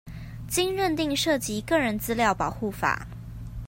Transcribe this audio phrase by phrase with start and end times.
[0.49, 3.07] 經認定涉及個人資料保護法